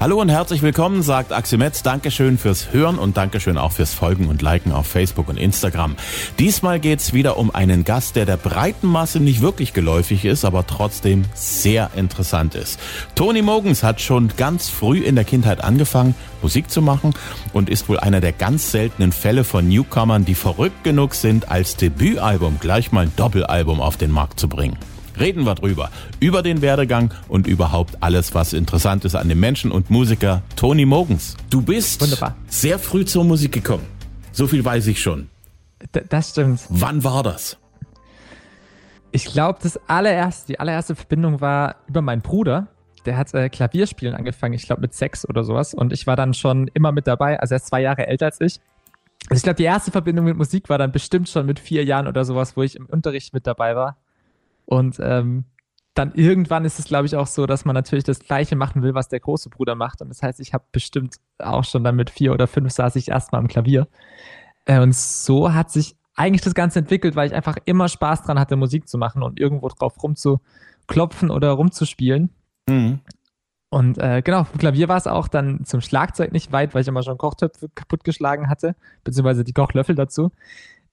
[0.00, 1.82] Hallo und herzlich willkommen, sagt Axel Metz.
[1.84, 5.94] Dankeschön fürs Hören und Dankeschön auch fürs Folgen und Liken auf Facebook und Instagram.
[6.38, 10.66] Diesmal geht's wieder um einen Gast, der der breiten Masse nicht wirklich geläufig ist, aber
[10.66, 12.80] trotzdem sehr interessant ist.
[13.14, 17.14] Tony Mogens hat schon ganz früh in der Kindheit angefangen, Musik zu machen
[17.52, 21.76] und ist wohl einer der ganz seltenen Fälle von Newcomern, die verrückt genug sind, als
[21.76, 24.76] Debütalbum gleich mal ein Doppelalbum auf den Markt zu bringen
[25.18, 25.90] reden wir drüber.
[26.20, 30.84] Über den Werdegang und überhaupt alles, was interessant ist an dem Menschen und Musiker Tony
[30.86, 31.36] Mogens.
[31.50, 32.36] Du bist Wunderbar.
[32.48, 33.84] sehr früh zur Musik gekommen.
[34.32, 35.28] So viel weiß ich schon.
[35.94, 36.60] D das stimmt.
[36.68, 37.58] Wann war das?
[39.12, 42.66] Ich glaube, das allererste, die allererste Verbindung war über meinen Bruder.
[43.06, 45.74] Der hat äh, Klavierspielen angefangen, ich glaube mit sechs oder sowas.
[45.74, 47.38] Und ich war dann schon immer mit dabei.
[47.38, 48.60] Also er ist zwei Jahre älter als ich.
[49.30, 52.06] Also ich glaube, die erste Verbindung mit Musik war dann bestimmt schon mit vier Jahren
[52.08, 53.96] oder sowas, wo ich im Unterricht mit dabei war.
[54.66, 55.44] Und ähm,
[55.94, 58.94] dann irgendwann ist es, glaube ich, auch so, dass man natürlich das Gleiche machen will,
[58.94, 60.02] was der große Bruder macht.
[60.02, 63.08] Und das heißt, ich habe bestimmt auch schon dann mit vier oder fünf saß ich
[63.08, 63.86] erstmal am Klavier.
[64.64, 68.38] Äh, und so hat sich eigentlich das Ganze entwickelt, weil ich einfach immer Spaß dran
[68.38, 72.30] hatte, Musik zu machen und irgendwo drauf rumzuklopfen oder rumzuspielen.
[72.68, 73.00] Mhm.
[73.70, 76.88] Und äh, genau, vom Klavier war es auch dann zum Schlagzeug nicht weit, weil ich
[76.88, 80.30] immer schon Kochtöpfe kaputtgeschlagen hatte, beziehungsweise die Kochlöffel dazu.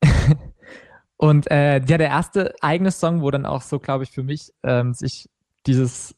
[1.22, 4.54] Und äh, ja, der erste eigene Song, wo dann auch so, glaube ich, für mich
[4.64, 5.30] ähm, sich
[5.68, 6.16] dieses,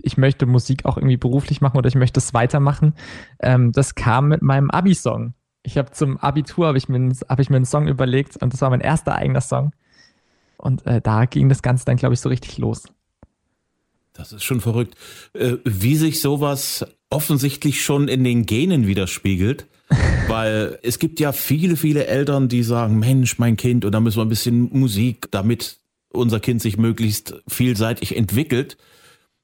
[0.00, 2.94] ich möchte Musik auch irgendwie beruflich machen oder ich möchte es weitermachen,
[3.40, 5.34] ähm, das kam mit meinem Abi-Song.
[5.64, 8.62] Ich habe zum Abitur habe ich, mir, hab ich mir einen Song überlegt und das
[8.62, 9.72] war mein erster eigener Song.
[10.56, 12.84] Und äh, da ging das Ganze dann, glaube ich, so richtig los.
[14.14, 14.96] Das ist schon verrückt,
[15.34, 19.66] äh, wie sich sowas offensichtlich schon in den Genen widerspiegelt.
[20.28, 24.18] Weil es gibt ja viele, viele Eltern, die sagen, Mensch, mein Kind, und da müssen
[24.18, 25.78] wir ein bisschen Musik, damit
[26.12, 28.76] unser Kind sich möglichst vielseitig entwickelt.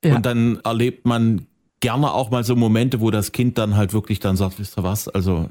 [0.05, 0.17] Ja.
[0.17, 1.47] Und dann erlebt man
[1.81, 4.83] gerne auch mal so Momente, wo das Kind dann halt wirklich dann sagt, wisst ihr
[4.83, 5.49] was, also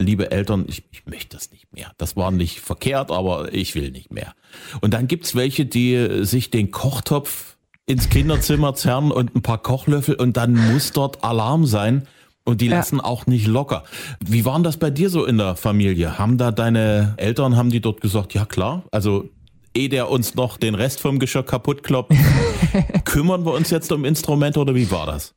[0.00, 1.92] liebe Eltern, ich, ich möchte das nicht mehr.
[1.98, 4.34] Das war nicht verkehrt, aber ich will nicht mehr.
[4.80, 7.56] Und dann gibt's welche, die sich den Kochtopf
[7.86, 12.06] ins Kinderzimmer zerren und ein paar Kochlöffel und dann muss dort Alarm sein.
[12.44, 13.04] Und die lassen ja.
[13.04, 13.84] auch nicht locker.
[14.20, 16.18] Wie waren das bei dir so in der Familie?
[16.18, 19.30] Haben da deine Eltern, haben die dort gesagt, ja klar, also
[19.74, 22.14] eh der uns noch den Rest vom Geschirr kaputt kloppt,
[23.04, 25.34] kümmern wir uns jetzt um Instrumente oder wie war das?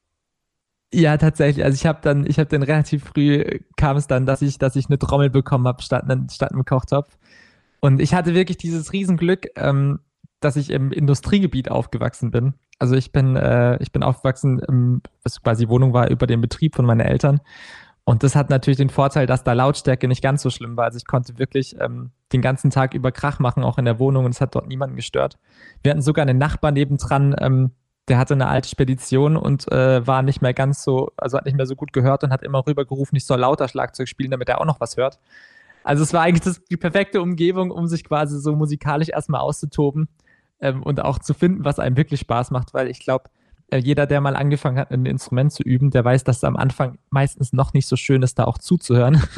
[0.94, 1.66] Ja, tatsächlich.
[1.66, 4.76] Also ich habe dann, ich habe dann relativ früh kam es dann, dass ich, dass
[4.76, 7.18] ich eine Trommel bekommen habe statt, statt einem Kochtopf.
[7.80, 10.00] Und ich hatte wirklich dieses Riesenglück, ähm,
[10.40, 12.54] dass ich im Industriegebiet aufgewachsen bin.
[12.80, 16.76] Also ich bin, äh, ich bin aufgewachsen, im, was quasi Wohnung war über den Betrieb
[16.76, 17.42] von meinen Eltern.
[18.04, 20.86] Und das hat natürlich den Vorteil, dass da Lautstärke nicht ganz so schlimm war.
[20.86, 24.24] Also ich konnte wirklich ähm, den ganzen Tag über Krach machen, auch in der Wohnung,
[24.26, 25.38] und es hat dort niemanden gestört.
[25.84, 27.72] Wir hatten sogar einen Nachbar nebendran, ähm,
[28.08, 31.58] der hatte eine alte Spedition und äh, war nicht mehr ganz so, also hat nicht
[31.58, 34.62] mehr so gut gehört und hat immer rübergerufen, ich soll lauter Schlagzeug spielen, damit er
[34.62, 35.20] auch noch was hört.
[35.84, 40.08] Also es war eigentlich das, die perfekte Umgebung, um sich quasi so musikalisch erstmal auszutoben
[40.60, 43.26] ähm, und auch zu finden, was einem wirklich Spaß macht, weil ich glaube,
[43.70, 46.56] äh, jeder, der mal angefangen hat, ein Instrument zu üben, der weiß, dass es am
[46.56, 49.22] Anfang meistens noch nicht so schön ist, da auch zuzuhören.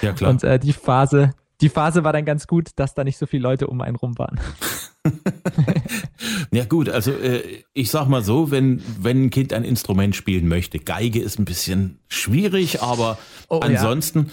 [0.00, 0.30] Ja, klar.
[0.30, 3.42] Und äh, die Phase, die Phase war dann ganz gut, dass da nicht so viele
[3.42, 4.40] Leute um einen rum waren.
[6.52, 7.42] ja gut, also äh,
[7.72, 11.44] ich sag mal so, wenn, wenn ein Kind ein Instrument spielen möchte, Geige ist ein
[11.44, 14.32] bisschen schwierig, aber oh, ansonsten, ja.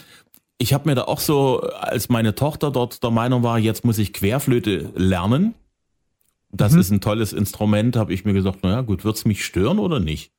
[0.58, 3.98] ich habe mir da auch so, als meine Tochter dort der Meinung war, jetzt muss
[3.98, 5.56] ich Querflöte lernen,
[6.52, 6.80] das mhm.
[6.80, 10.32] ist ein tolles Instrument, habe ich mir gesagt, naja gut, wird's mich stören oder nicht?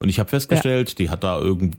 [0.00, 0.94] Und ich habe festgestellt, ja.
[0.96, 1.78] die hat da irgend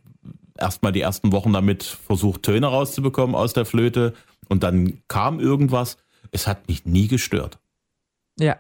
[0.58, 4.14] erstmal die ersten Wochen damit versucht, Töne rauszubekommen aus der Flöte
[4.48, 5.98] und dann kam irgendwas.
[6.32, 7.60] Es hat mich nie gestört.
[8.40, 8.58] Ja.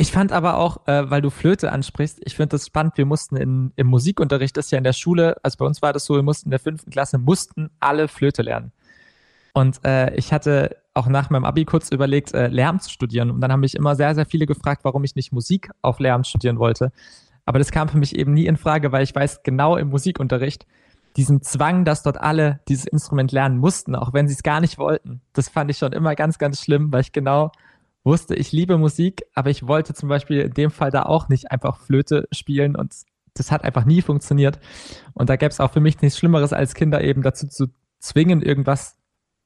[0.00, 2.96] Ich fand aber auch, äh, weil du Flöte ansprichst, ich finde das spannend.
[2.96, 5.92] Wir mussten in, im Musikunterricht, das ist ja in der Schule, also bei uns war
[5.92, 8.70] das so, wir mussten in der fünften Klasse, mussten alle Flöte lernen.
[9.54, 13.30] Und äh, ich hatte auch nach meinem Abi kurz überlegt, äh, Lärm zu studieren.
[13.30, 16.24] Und dann haben mich immer sehr, sehr viele gefragt, warum ich nicht Musik auf Lärm
[16.24, 16.92] studieren wollte.
[17.46, 20.66] Aber das kam für mich eben nie in Frage, weil ich weiß genau im Musikunterricht,
[21.16, 24.76] diesen Zwang, dass dort alle dieses Instrument lernen mussten, auch wenn sie es gar nicht
[24.76, 25.22] wollten.
[25.32, 27.52] Das fand ich schon immer ganz, ganz schlimm, weil ich genau
[28.04, 31.50] wusste, ich liebe Musik, aber ich wollte zum Beispiel in dem Fall da auch nicht
[31.50, 32.94] einfach Flöte spielen und
[33.34, 34.58] das hat einfach nie funktioniert.
[35.14, 37.68] Und da gäbe es auch für mich nichts Schlimmeres, als Kinder eben dazu zu
[37.98, 38.97] zwingen, irgendwas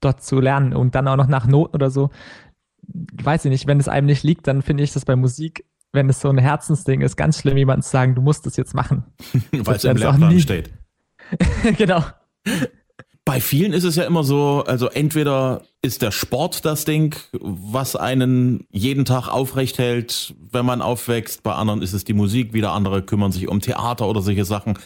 [0.03, 2.09] dort zu lernen und dann auch noch nach Noten oder so.
[2.87, 6.09] Weiß ich nicht, wenn es einem nicht liegt, dann finde ich das bei Musik, wenn
[6.09, 9.03] es so ein Herzensding ist, ganz schlimm, jemandem zu sagen, du musst das jetzt machen.
[9.51, 10.73] Weil es im Lehrplan steht.
[11.77, 12.03] genau.
[13.25, 17.95] Bei vielen ist es ja immer so, also entweder ist der Sport das Ding, was
[17.95, 21.41] einen jeden Tag aufrecht hält, wenn man aufwächst.
[21.41, 24.77] Bei anderen ist es die Musik, wieder andere kümmern sich um Theater oder solche Sachen.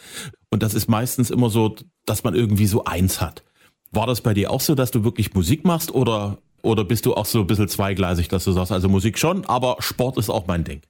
[0.52, 1.76] Und das ist meistens immer so,
[2.06, 3.44] dass man irgendwie so eins hat.
[3.98, 7.16] War das bei dir auch so, dass du wirklich Musik machst oder, oder bist du
[7.16, 10.46] auch so ein bisschen zweigleisig, dass du sagst, also Musik schon, aber Sport ist auch
[10.46, 10.82] mein Ding?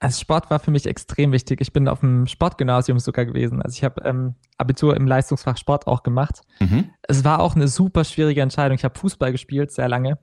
[0.00, 1.62] Also Sport war für mich extrem wichtig.
[1.62, 3.62] Ich bin auf dem Sportgymnasium sogar gewesen.
[3.62, 6.42] Also ich habe ähm, Abitur im Leistungsfach Sport auch gemacht.
[6.60, 6.90] Mhm.
[7.08, 8.76] Es war auch eine super schwierige Entscheidung.
[8.76, 10.18] Ich habe Fußball gespielt, sehr lange.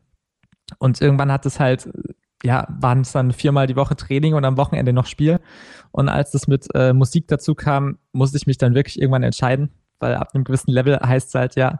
[0.77, 1.89] Und irgendwann hat es halt,
[2.43, 5.39] ja, waren es dann viermal die Woche Training und am Wochenende noch Spiel.
[5.91, 9.71] Und als das mit äh, Musik dazu kam, musste ich mich dann wirklich irgendwann entscheiden,
[10.03, 11.79] weil ab einem gewissen Level heißt es halt, ja,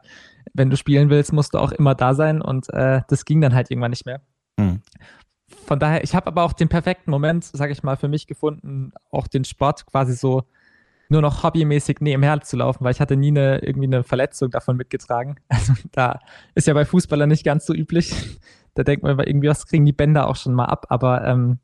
[0.54, 2.42] wenn du spielen willst, musst du auch immer da sein.
[2.42, 4.22] Und äh, das ging dann halt irgendwann nicht mehr.
[4.58, 4.82] Mhm
[5.66, 8.92] von daher, ich habe aber auch den perfekten Moment, sage ich mal, für mich gefunden,
[9.12, 10.44] auch den Sport quasi so
[11.10, 14.78] nur noch hobbymäßig nebenher zu laufen, weil ich hatte nie eine, irgendwie eine Verletzung davon
[14.78, 15.36] mitgetragen.
[15.50, 16.20] Also da
[16.56, 18.40] ist ja bei Fußballern nicht ganz so üblich.
[18.74, 20.88] Da denkt man irgendwie, was kriegen die Bänder auch schon mal ab.
[20.90, 21.60] Aber ähm,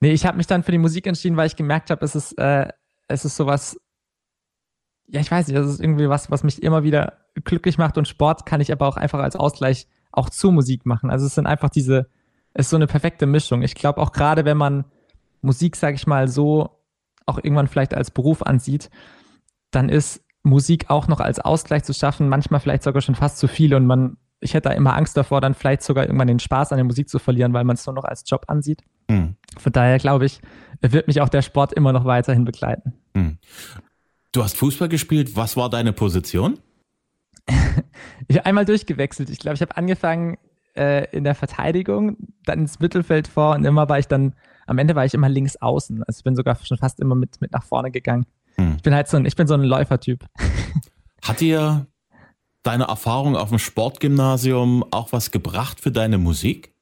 [0.00, 2.32] nee, ich habe mich dann für die Musik entschieden, weil ich gemerkt habe, es ist,
[2.38, 2.68] äh,
[3.06, 3.78] es ist sowas,
[5.08, 7.14] ja, ich weiß nicht, es ist irgendwie was, was mich immer wieder
[7.44, 11.10] glücklich macht und Sport kann ich aber auch einfach als Ausgleich auch zur Musik machen.
[11.10, 12.08] Also es sind einfach diese,
[12.54, 13.62] ist so eine perfekte Mischung.
[13.62, 14.84] Ich glaube auch gerade, wenn man
[15.42, 16.80] Musik, sage ich mal, so
[17.26, 18.90] auch irgendwann vielleicht als Beruf ansieht,
[19.70, 23.48] dann ist Musik auch noch als Ausgleich zu schaffen, manchmal vielleicht sogar schon fast zu
[23.48, 26.70] viel und man, ich hätte da immer Angst davor, dann vielleicht sogar irgendwann den Spaß
[26.72, 28.82] an der Musik zu verlieren, weil man es nur noch als Job ansieht.
[29.08, 29.36] Mhm.
[29.58, 30.40] Von daher glaube ich,
[30.80, 32.92] wird mich auch der Sport immer noch weiterhin begleiten.
[33.14, 33.38] Mhm.
[34.34, 35.36] Du hast Fußball gespielt.
[35.36, 36.58] Was war deine Position?
[38.26, 39.30] ich habe einmal durchgewechselt.
[39.30, 40.38] Ich glaube, ich habe angefangen
[40.76, 44.34] äh, in der Verteidigung, dann ins Mittelfeld vor und immer war ich dann,
[44.66, 46.02] am Ende war ich immer links außen.
[46.02, 48.26] Also ich bin sogar schon fast immer mit, mit nach vorne gegangen.
[48.56, 48.74] Hm.
[48.76, 50.24] Ich bin halt so ein, ich bin so ein Läufertyp.
[51.22, 51.86] Hat dir
[52.64, 56.74] deine Erfahrung auf dem Sportgymnasium auch was gebracht für deine Musik?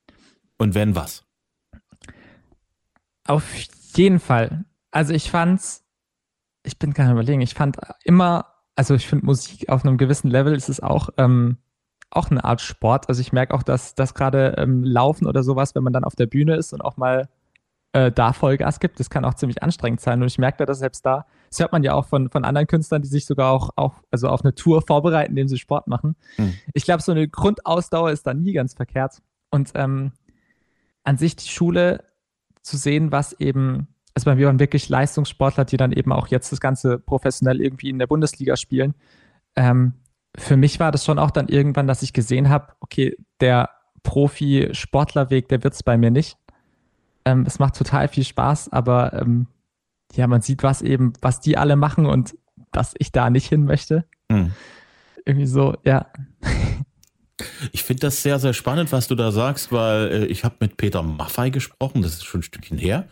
[0.57, 1.27] Und wenn was?
[3.27, 3.45] Auf
[3.95, 4.65] jeden Fall.
[4.91, 5.82] Also ich fand's,
[6.65, 10.31] ich bin gar nicht überlegen, ich fand immer, also ich finde Musik auf einem gewissen
[10.31, 11.59] Level ist es auch ähm,
[12.11, 13.09] auch eine Art Sport.
[13.09, 16.15] Also ich merke auch, dass das gerade ähm, Laufen oder sowas, wenn man dann auf
[16.15, 17.29] der Bühne ist und auch mal
[17.93, 20.21] äh, da Vollgas gibt, das kann auch ziemlich anstrengend sein.
[20.21, 23.03] Und ich merke dass selbst da, das hört man ja auch von, von anderen Künstlern,
[23.03, 26.17] die sich sogar auch, auch also auf eine Tour vorbereiten, indem sie Sport machen.
[26.39, 26.55] Mhm.
[26.75, 29.23] Ich glaube, so eine Grundausdauer ist da nie ganz verkehrt.
[29.51, 30.13] Und ähm,
[31.05, 32.05] an sich die Schule
[32.63, 36.61] zu sehen, was eben, also wir waren wirklich Leistungssportler, die dann eben auch jetzt das
[36.61, 38.95] Ganze professionell irgendwie in der Bundesliga spielen.
[39.57, 39.95] Ähm,
[40.37, 43.71] für mich war das schon auch dann irgendwann, dass ich gesehen habe, okay, der
[44.03, 46.37] Profi-Sportlerweg, der wird es bei mir nicht.
[47.25, 49.47] Ähm, es macht total viel Spaß, aber ähm,
[50.15, 52.37] ja, man sieht was eben, was die alle machen und
[52.73, 54.05] dass ich da nicht hin möchte.
[54.31, 54.53] Hm.
[55.25, 56.07] Irgendwie so, ja.
[57.73, 60.77] Ich finde das sehr, sehr spannend, was du da sagst, weil äh, ich habe mit
[60.77, 63.09] Peter Maffei gesprochen, das ist schon ein Stückchen her.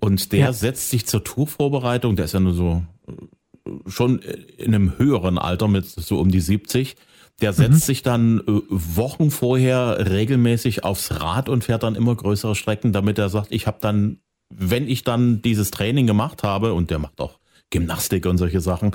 [0.00, 0.52] Und der ja.
[0.52, 5.68] setzt sich zur Tourvorbereitung, der ist ja nur so äh, schon in einem höheren Alter
[5.68, 6.96] mit so um die 70,
[7.40, 7.78] der setzt mhm.
[7.78, 13.18] sich dann äh, Wochen vorher regelmäßig aufs Rad und fährt dann immer größere Strecken, damit
[13.18, 14.18] er sagt, ich habe dann,
[14.54, 17.38] wenn ich dann dieses Training gemacht habe, und der macht auch
[17.70, 18.92] Gymnastik und solche Sachen,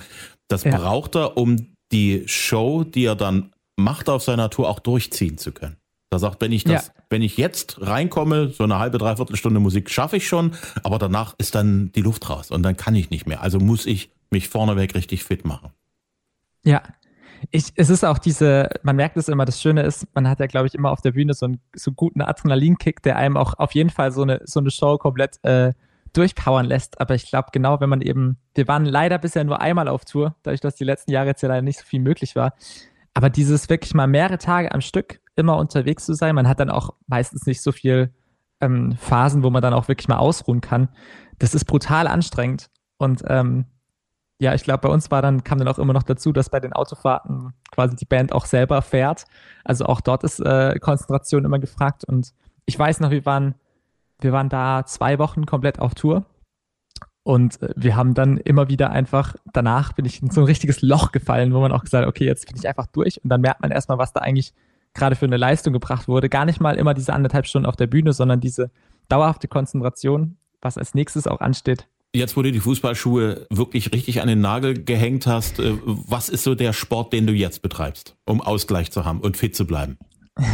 [0.47, 0.77] das ja.
[0.77, 5.51] braucht er, um die Show, die er dann macht auf seiner Tour, auch durchziehen zu
[5.51, 5.77] können.
[6.15, 6.93] Da sagt, wenn ich das, ja.
[7.09, 11.35] wenn ich jetzt reinkomme, so eine halbe, dreiviertel Stunde Musik schaffe ich schon, aber danach
[11.39, 13.41] ist dann die Luft raus und dann kann ich nicht mehr.
[13.41, 15.71] Also muss ich mich vorneweg richtig fit machen.
[16.63, 16.83] Ja,
[17.51, 20.47] ich, es ist auch diese, man merkt es immer, das Schöne ist, man hat ja,
[20.47, 23.73] glaube ich, immer auf der Bühne so einen so guten Adrenalinkick, der einem auch auf
[23.73, 25.73] jeden Fall so eine, so eine Show komplett äh,
[26.13, 27.01] durchpowern lässt.
[27.01, 30.37] Aber ich glaube, genau, wenn man eben, wir waren leider bisher nur einmal auf Tour,
[30.43, 32.53] dadurch, dass die letzten Jahre jetzt ja leider nicht so viel möglich war.
[33.13, 36.69] Aber dieses wirklich mal mehrere Tage am Stück immer unterwegs zu sein, man hat dann
[36.69, 38.13] auch meistens nicht so viel
[38.61, 40.89] ähm, Phasen, wo man dann auch wirklich mal ausruhen kann.
[41.39, 42.69] Das ist brutal anstrengend.
[42.97, 43.65] Und ähm,
[44.39, 46.59] ja, ich glaube, bei uns war dann, kam dann auch immer noch dazu, dass bei
[46.59, 49.25] den Autofahrten quasi die Band auch selber fährt.
[49.63, 52.03] Also auch dort ist äh, Konzentration immer gefragt.
[52.03, 52.33] Und
[52.65, 53.55] ich weiß noch, wir waren,
[54.19, 56.25] wir waren da zwei Wochen komplett auf Tour.
[57.23, 60.81] Und äh, wir haben dann immer wieder einfach, danach bin ich in so ein richtiges
[60.81, 63.23] Loch gefallen, wo man auch gesagt hat, okay, jetzt bin ich einfach durch.
[63.23, 64.53] Und dann merkt man erstmal, was da eigentlich
[64.95, 66.29] gerade für eine Leistung gebracht wurde.
[66.29, 68.71] Gar nicht mal immer diese anderthalb Stunden auf der Bühne, sondern diese
[69.09, 74.29] dauerhafte Konzentration, was als nächstes auch ansteht, Jetzt, wo du die Fußballschuhe wirklich richtig an
[74.29, 78.39] den Nagel gehängt hast, äh, was ist so der Sport, den du jetzt betreibst, um
[78.39, 79.97] Ausgleich zu haben und fit zu bleiben?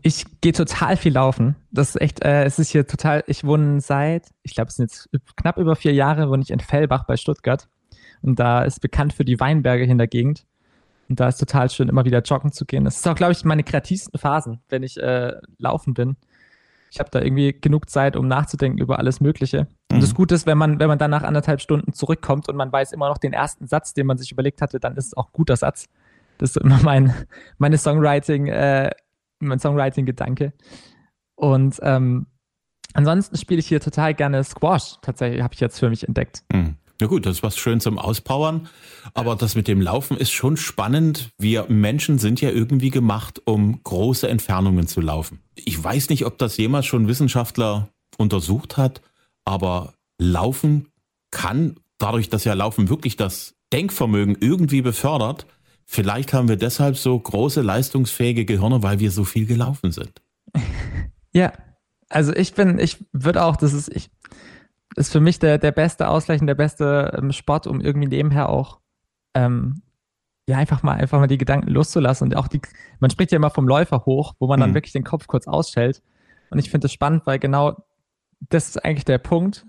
[0.00, 1.54] Ich gehe total viel laufen.
[1.70, 4.90] Das ist echt, äh, es ist hier total, ich wohne seit, ich glaube, es sind
[4.90, 7.68] jetzt knapp über vier Jahre, wohne ich in Fellbach bei Stuttgart.
[8.22, 10.46] Und da ist bekannt für die Weinberge in der Gegend.
[11.10, 12.84] Und da ist total schön, immer wieder joggen zu gehen.
[12.84, 16.16] Das ist auch, glaube ich, meine kreativsten Phasen, wenn ich äh, laufen bin.
[16.92, 19.66] Ich habe da irgendwie genug Zeit, um nachzudenken über alles Mögliche.
[19.90, 20.00] Und Mhm.
[20.00, 22.92] das Gute ist, wenn man, wenn man dann nach anderthalb Stunden zurückkommt und man weiß
[22.92, 25.32] immer noch den ersten Satz, den man sich überlegt hatte, dann ist es auch ein
[25.32, 25.86] guter Satz.
[26.38, 27.12] Das ist immer mein,
[27.58, 28.90] meine Songwriting, äh,
[29.40, 30.52] mein Songwriting-Gedanke.
[31.34, 32.26] Und ähm,
[32.94, 34.96] ansonsten spiele ich hier total gerne Squash.
[35.02, 36.44] Tatsächlich habe ich jetzt für mich entdeckt.
[36.52, 36.76] Hm.
[37.00, 38.68] Ja gut, das ist was schön zum Auspowern.
[39.14, 41.30] Aber das mit dem Laufen ist schon spannend.
[41.38, 45.40] Wir Menschen sind ja irgendwie gemacht, um große Entfernungen zu laufen.
[45.54, 47.88] Ich weiß nicht, ob das jemals schon Wissenschaftler
[48.18, 49.00] untersucht hat,
[49.46, 50.88] aber Laufen
[51.30, 55.46] kann, dadurch, dass ja Laufen wirklich das Denkvermögen irgendwie befördert,
[55.86, 60.20] vielleicht haben wir deshalb so große leistungsfähige Gehirne, weil wir so viel gelaufen sind.
[61.32, 61.52] Ja,
[62.08, 64.10] also ich bin, ich würde auch, das ist, ich,
[64.96, 68.48] ist für mich der, der beste Ausgleich und der beste ähm, Sport, um irgendwie nebenher
[68.48, 68.80] auch,
[69.34, 69.82] ähm,
[70.48, 72.60] ja, einfach mal, einfach mal die Gedanken loszulassen und auch die,
[72.98, 74.74] man spricht ja immer vom Läufer hoch, wo man dann Mhm.
[74.74, 76.02] wirklich den Kopf kurz ausschält.
[76.50, 77.76] Und ich finde das spannend, weil genau
[78.48, 79.64] das ist eigentlich der Punkt,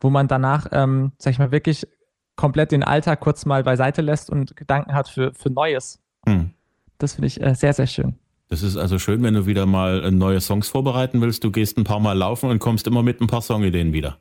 [0.00, 1.86] wo man danach, ähm, sag ich mal, wirklich
[2.34, 6.00] komplett den Alltag kurz mal beiseite lässt und Gedanken hat für, für Neues.
[6.26, 6.50] Hm.
[6.98, 8.16] Das finde ich äh, sehr, sehr schön.
[8.48, 11.44] Das ist also schön, wenn du wieder mal äh, neue Songs vorbereiten willst.
[11.44, 14.18] Du gehst ein paar Mal laufen und kommst immer mit ein paar Songideen wieder.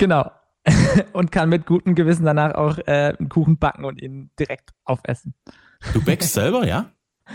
[0.00, 0.30] Genau.
[1.12, 5.34] und kann mit gutem Gewissen danach auch äh, einen Kuchen backen und ihn direkt aufessen.
[5.92, 6.90] Du backst selber, ja?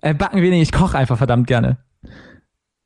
[0.00, 1.76] Äh, backen wenig, ich koche einfach verdammt gerne.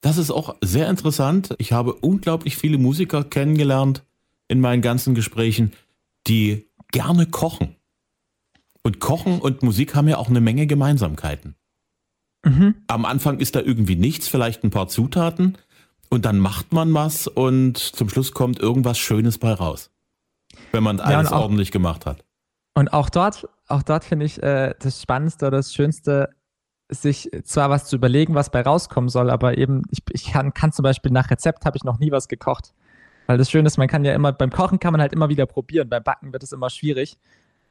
[0.01, 1.55] Das ist auch sehr interessant.
[1.59, 4.05] Ich habe unglaublich viele Musiker kennengelernt
[4.49, 5.73] in meinen ganzen Gesprächen,
[6.27, 7.77] die gerne kochen.
[8.83, 11.55] Und Kochen und Musik haben ja auch eine Menge Gemeinsamkeiten.
[12.45, 12.75] Mhm.
[12.89, 15.57] Am Anfang ist da irgendwie nichts, vielleicht ein paar Zutaten
[16.11, 19.91] und dann macht man was und zum Schluss kommt irgendwas Schönes bei raus.
[20.73, 22.25] Wenn man Ja, alles und auch- ordentlich gemacht hat.
[22.75, 26.29] Und auch dort, auch dort finde ich äh, das Spannendste oder das Schönste,
[26.89, 30.73] sich zwar was zu überlegen, was bei rauskommen soll, aber eben, ich, ich kann, kann
[30.73, 32.75] zum Beispiel nach Rezept habe ich noch nie was gekocht.
[33.27, 35.47] Weil das Schöne ist, man kann ja immer, beim Kochen kann man halt immer wieder
[35.47, 37.19] probieren, beim Backen wird es immer schwierig.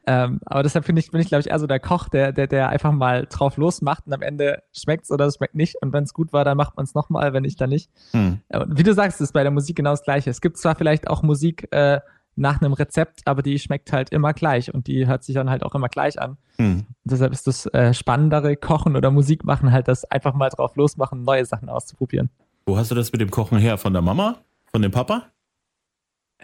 [0.07, 2.47] Ähm, aber deshalb finde ich, bin ich, glaube ich, eher so der Koch, der, der,
[2.47, 5.81] der einfach mal drauf losmacht und am Ende schmeckt es oder es schmeckt nicht.
[5.81, 7.89] Und wenn es gut war, dann macht man es nochmal, wenn nicht, dann nicht.
[8.11, 8.39] Hm.
[8.49, 10.29] Äh, Und wie du sagst, ist bei der Musik genau das Gleiche.
[10.29, 12.01] Es gibt zwar vielleicht auch Musik äh,
[12.35, 15.63] nach einem Rezept, aber die schmeckt halt immer gleich und die hört sich dann halt
[15.63, 16.37] auch immer gleich an.
[16.57, 16.85] Hm.
[17.03, 21.23] Deshalb ist das äh, spannendere Kochen oder Musik machen halt das einfach mal drauf losmachen,
[21.23, 22.29] neue Sachen auszuprobieren.
[22.65, 23.77] Wo hast du das mit dem Kochen her?
[23.77, 24.37] Von der Mama?
[24.71, 25.23] Von dem Papa?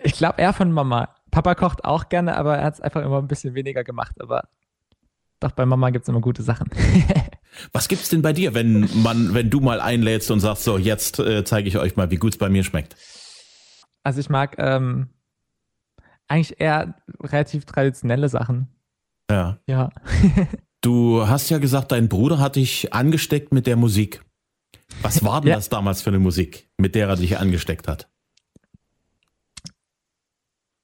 [0.03, 1.09] Ich glaube eher von Mama.
[1.31, 4.15] Papa kocht auch gerne, aber er hat es einfach immer ein bisschen weniger gemacht.
[4.21, 4.49] Aber
[5.39, 6.69] doch bei Mama gibt es immer gute Sachen.
[7.73, 11.19] Was gibt's denn bei dir, wenn man, wenn du mal einlädst und sagst, so jetzt
[11.19, 12.95] äh, zeige ich euch mal, wie gut's bei mir schmeckt?
[14.03, 15.09] also ich mag ähm,
[16.27, 18.67] eigentlich eher relativ traditionelle Sachen.
[19.29, 19.57] Ja.
[19.67, 19.89] Ja.
[20.83, 24.23] Du hast ja gesagt, dein Bruder hat dich angesteckt mit der Musik.
[25.03, 25.55] Was war denn Ja.
[25.57, 28.09] das damals für eine Musik, mit der er dich angesteckt hat?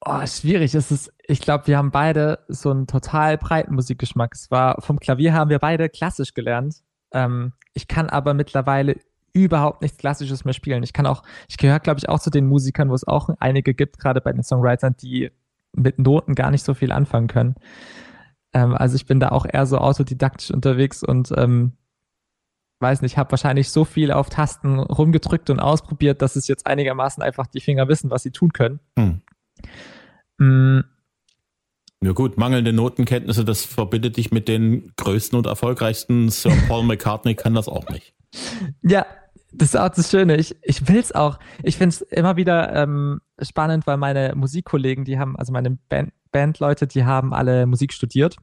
[0.09, 0.73] Oh, schwierig.
[0.73, 4.33] Es ist, ich glaube, wir haben beide so einen total breiten Musikgeschmack.
[4.33, 6.77] Es war, vom Klavier haben wir beide klassisch gelernt.
[7.11, 8.95] Ähm, ich kann aber mittlerweile
[9.33, 10.81] überhaupt nichts Klassisches mehr spielen.
[10.81, 13.73] Ich kann auch, ich gehöre, glaube ich, auch zu den Musikern, wo es auch einige
[13.73, 15.29] gibt, gerade bei den Songwritern, die
[15.73, 17.55] mit Noten gar nicht so viel anfangen können.
[18.53, 21.73] Ähm, also ich bin da auch eher so autodidaktisch unterwegs und ähm,
[22.79, 27.21] weiß nicht, habe wahrscheinlich so viel auf Tasten rumgedrückt und ausprobiert, dass es jetzt einigermaßen
[27.21, 28.79] einfach die Finger wissen, was sie tun können.
[28.97, 29.21] Hm.
[30.39, 30.79] Mm,
[32.03, 36.29] Ja gut, mangelnde Notenkenntnisse, das verbindet dich mit den größten und erfolgreichsten.
[36.29, 38.13] Sir Paul McCartney kann das auch nicht.
[38.83, 39.05] Ja,
[39.51, 40.35] das ist auch das Schöne.
[40.37, 41.39] Ich, ich will es auch.
[41.63, 46.11] Ich finde es immer wieder ähm, spannend, weil meine Musikkollegen, die haben, also meine Band,
[46.31, 48.35] Bandleute, die haben alle Musik studiert.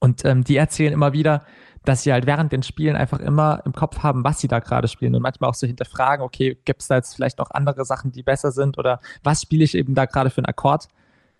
[0.00, 1.44] Und ähm, die erzählen immer wieder,
[1.84, 4.88] dass sie halt während den Spielen einfach immer im Kopf haben, was sie da gerade
[4.88, 8.10] spielen und manchmal auch so hinterfragen, okay, gibt es da jetzt vielleicht noch andere Sachen,
[8.10, 10.88] die besser sind oder was spiele ich eben da gerade für einen Akkord?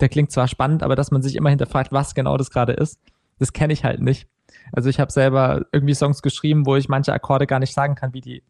[0.00, 3.00] Der klingt zwar spannend, aber dass man sich immer hinterfragt, was genau das gerade ist,
[3.38, 4.28] das kenne ich halt nicht.
[4.72, 8.12] Also ich habe selber irgendwie Songs geschrieben, wo ich manche Akkorde gar nicht sagen kann,
[8.14, 8.42] wie die,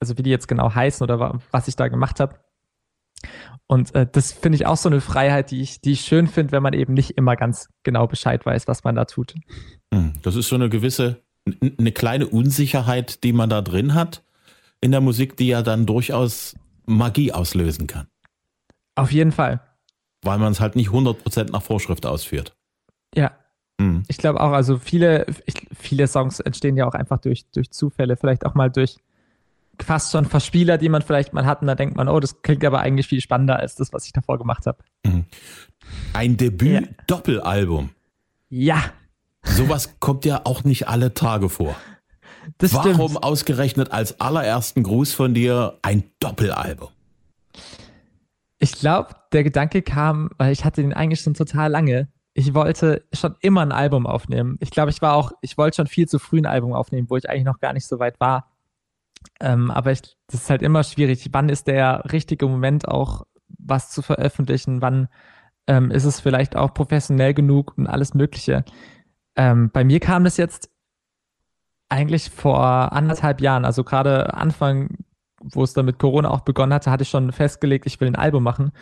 [0.00, 2.38] also wie die jetzt genau heißen oder wa was ich da gemacht habe.
[3.66, 6.52] Und äh, das finde ich auch so eine Freiheit, die ich, die ich schön finde,
[6.52, 9.34] wenn man eben nicht immer ganz genau Bescheid weiß, was man da tut.
[9.92, 11.22] Hm, Das ist so eine gewisse,
[11.78, 14.22] eine kleine Unsicherheit, die man da drin hat
[14.80, 16.54] in der Musik, die ja dann durchaus
[16.84, 18.06] Magie auslösen kann,
[18.94, 19.60] Auf jeden Fall.
[20.24, 22.54] Weil man es halt nicht 100% nach Vorschrift ausführt.
[23.14, 23.32] Ja,
[23.80, 24.04] Hm.
[24.06, 25.26] ich glaube auch, also viele,
[25.76, 28.98] viele Songs entstehen ja auch einfach durch, durch Zufälle, vielleicht auch mal durch
[29.82, 32.64] fast schon Verspieler, die man vielleicht mal hat und da denkt man, oh, das klingt
[32.64, 34.78] aber eigentlich viel spannender als das, was ich davor gemacht habe.
[36.12, 37.90] Ein Debüt-Doppelalbum.
[38.48, 38.80] Ja,
[39.46, 41.74] Sowas kommt ja auch nicht alle Tage vor.
[42.58, 43.24] Das Warum stimmt.
[43.24, 46.88] ausgerechnet als allerersten Gruß von dir ein Doppelalbum?
[48.64, 52.08] Ich glaube, der Gedanke kam, weil ich hatte den eigentlich schon total lange.
[52.32, 54.56] Ich wollte schon immer ein Album aufnehmen.
[54.60, 57.16] Ich glaube, ich war auch, ich wollte schon viel zu früh ein Album aufnehmen, wo
[57.18, 58.50] ich eigentlich noch gar nicht so weit war.
[59.38, 61.28] Ähm, aber ich, das ist halt immer schwierig.
[61.32, 64.80] Wann ist der richtige Moment auch, was zu veröffentlichen?
[64.80, 65.08] Wann
[65.66, 68.64] ähm, ist es vielleicht auch professionell genug und alles Mögliche?
[69.36, 70.70] Ähm, bei mir kam das jetzt
[71.90, 75.03] eigentlich vor anderthalb Jahren, also gerade Anfang,
[75.52, 78.16] wo es dann mit Corona auch begonnen hatte, hatte ich schon festgelegt, ich will ein
[78.16, 78.72] Album machen.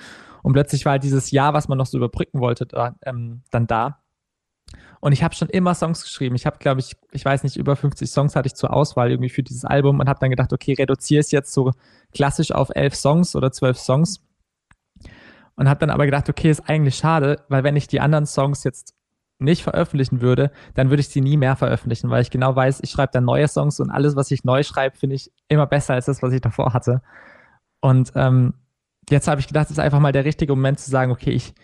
[0.43, 3.67] Und plötzlich war halt dieses Jahr, was man noch so überbrücken wollte, da, ähm, dann
[3.67, 3.99] da.
[5.01, 6.37] Und ich habe schon immer Songs geschrieben.
[6.37, 9.31] Ich habe, glaube ich, ich weiß nicht, über 50 Songs hatte ich zur Auswahl irgendwie
[9.31, 11.73] für dieses Album und habe dann gedacht, okay, reduziere es jetzt so
[12.15, 14.25] klassisch auf elf Songs oder zwölf Songs.
[15.57, 18.65] Und habe dann aber gedacht, okay, ist eigentlich schade, weil wenn ich die anderen Songs
[18.65, 18.95] jetzt
[19.43, 22.91] nicht veröffentlichen würde, dann würde ich sie nie mehr veröffentlichen, weil ich genau weiß, ich
[22.91, 26.07] schreibe dann neue Songs und alles, was ich neu schreibe, finde ich immer besser als
[26.07, 27.03] das, was ich davor hatte.
[27.81, 28.55] Und ähm,
[29.11, 31.55] jetzt habe ich gedacht, es ist einfach mal der richtige Moment zu sagen, okay, ich,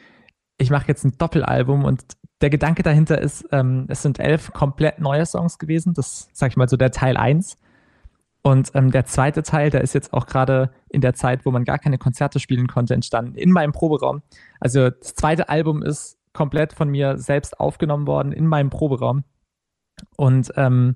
[0.59, 2.05] ich mache jetzt ein Doppelalbum und
[2.41, 5.95] der Gedanke dahinter ist, ähm, es sind elf komplett neue Songs gewesen.
[5.95, 7.57] Das sag ich mal so der Teil eins
[8.43, 11.65] Und ähm, der zweite Teil, der ist jetzt auch gerade in der Zeit, wo man
[11.65, 14.23] gar keine Konzerte spielen konnte, entstanden, in meinem Proberaum.
[14.61, 19.25] Also das zweite Album ist komplett von mir selbst aufgenommen worden in meinem Proberaum.
[20.17, 20.95] Und ähm,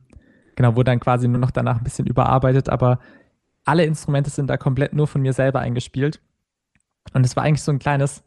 [0.55, 3.01] genau, wurde dann quasi nur noch danach ein bisschen überarbeitet, aber
[3.65, 6.21] alle Instrumente sind da komplett nur von mir selber eingespielt.
[7.13, 8.23] Und es war eigentlich so ein kleines,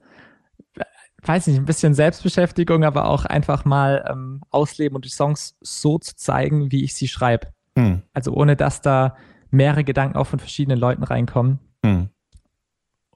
[1.23, 5.97] weiß nicht, ein bisschen Selbstbeschäftigung, aber auch einfach mal ähm, ausleben und die Songs so
[5.97, 7.47] zu zeigen, wie ich sie schreibe.
[7.77, 8.01] Hm.
[8.13, 9.15] Also ohne dass da
[9.51, 11.59] mehrere Gedanken auch von verschiedenen Leuten reinkommen.
[11.85, 12.09] Hm.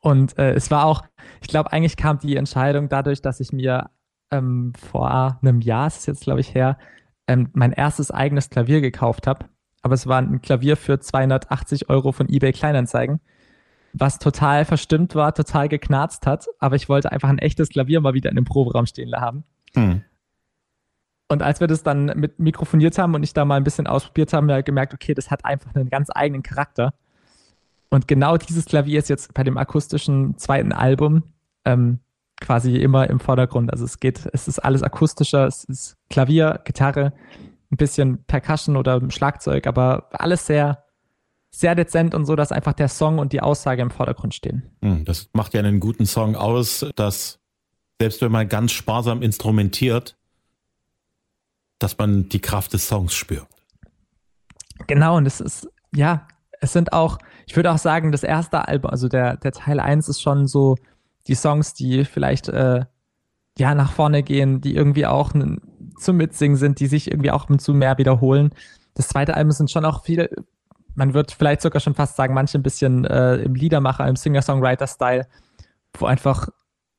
[0.02, 1.04] Und äh, es war auch,
[1.42, 3.90] ich glaube, eigentlich kam die Entscheidung dadurch, dass ich mir
[4.32, 6.78] ähm, vor einem Jahr, ist jetzt glaube ich her,
[7.28, 9.46] ähm, mein erstes eigenes Klavier gekauft habe.
[9.82, 13.22] Aber es war ein Klavier für 280 Euro von eBay Kleinanzeigen,
[13.94, 16.48] was total verstimmt war, total geknarzt hat.
[16.60, 19.44] Aber ich wollte einfach ein echtes Klavier mal wieder in dem Proberaum stehen haben.
[19.76, 20.04] Hm.
[21.32, 24.34] Und als wir das dann mit mikrofoniert haben und ich da mal ein bisschen ausprobiert
[24.34, 26.94] haben, haben wir gemerkt, okay, das hat einfach einen ganz eigenen Charakter.
[27.90, 31.24] Und genau dieses Klavier ist jetzt bei dem akustischen zweiten Album
[31.66, 32.00] ähm,
[32.40, 33.72] quasi immer im Vordergrund.
[33.72, 37.14] Also es geht, es ist alles akustischer, es ist Klavier, Gitarre,
[37.72, 40.84] ein bisschen Percussion oder Schlagzeug, aber alles sehr,
[41.52, 44.70] sehr dezent und so, dass einfach der Song und die Aussage im Vordergrund stehen.
[44.82, 47.40] Hm, das macht ja einen guten Song aus, dass
[48.00, 50.16] selbst wenn man ganz sparsam instrumentiert,
[51.80, 53.48] dass man die Kraft des Songs spürt.
[54.88, 56.28] Genau, und es ist, ja,
[56.62, 57.18] es sind auch,
[57.50, 60.76] ich würde auch sagen, das erste Album, also der, der Teil 1 ist schon so
[61.26, 62.86] die Songs, die vielleicht äh,
[63.58, 67.74] ja nach vorne gehen, die irgendwie auch zum Mitsingen sind, die sich irgendwie auch zu
[67.74, 68.52] mehr wiederholen.
[68.94, 70.30] Das zweite Album sind schon auch viele,
[70.94, 75.26] man wird vielleicht sogar schon fast sagen, manche ein bisschen äh, im Liedermacher, im Singer-Songwriter-Style,
[75.98, 76.50] wo einfach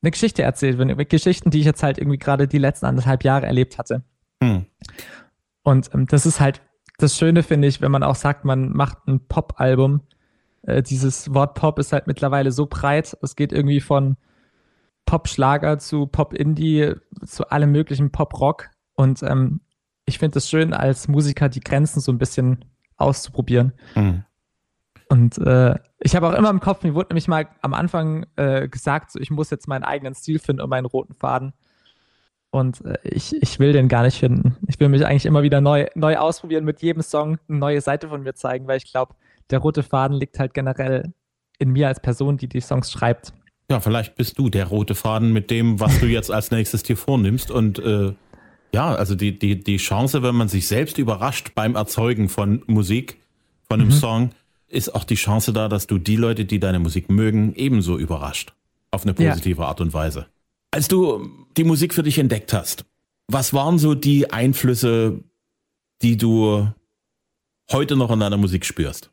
[0.01, 0.97] eine Geschichte erzählt wird.
[0.97, 4.03] Mit Geschichten, die ich jetzt halt irgendwie gerade die letzten anderthalb Jahre erlebt hatte.
[4.43, 4.65] Hm.
[5.63, 6.61] Und ähm, das ist halt
[6.97, 10.01] das Schöne, finde ich, wenn man auch sagt, man macht ein Pop-Album.
[10.63, 13.17] Äh, dieses Wort Pop ist halt mittlerweile so breit.
[13.21, 14.17] Es geht irgendwie von
[15.05, 16.93] Pop-Schlager zu Pop-Indie
[17.25, 18.69] zu allem möglichen Pop-Rock.
[18.93, 19.61] Und ähm,
[20.05, 22.65] ich finde es schön, als Musiker die Grenzen so ein bisschen
[22.97, 23.73] auszuprobieren.
[23.95, 24.23] Mhm.
[25.09, 28.69] Und äh, ich habe auch immer im Kopf, mir wurde nämlich mal am Anfang äh,
[28.69, 31.53] gesagt, so, ich muss jetzt meinen eigenen Stil finden und meinen roten Faden.
[32.49, 34.55] Und äh, ich, ich will den gar nicht finden.
[34.67, 38.07] Ich will mich eigentlich immer wieder neu, neu ausprobieren, mit jedem Song eine neue Seite
[38.07, 39.15] von mir zeigen, weil ich glaube,
[39.51, 41.13] der rote Faden liegt halt generell
[41.59, 43.33] in mir als Person, die die Songs schreibt.
[43.69, 46.97] Ja, vielleicht bist du der rote Faden mit dem, was du jetzt als nächstes dir
[46.97, 47.51] vornimmst.
[47.51, 48.13] Und äh,
[48.73, 53.21] ja, also die, die, die Chance, wenn man sich selbst überrascht beim Erzeugen von Musik,
[53.69, 53.93] von einem mhm.
[53.93, 54.29] Song,
[54.67, 58.53] ist auch die Chance da, dass du die Leute, die deine Musik mögen, ebenso überrascht.
[58.89, 59.67] Auf eine positive ja.
[59.67, 60.27] Art und Weise.
[60.71, 62.85] Als du die Musik für dich entdeckt hast,
[63.27, 65.23] was waren so die Einflüsse,
[66.01, 66.67] die du
[67.71, 69.11] heute noch in deiner Musik spürst?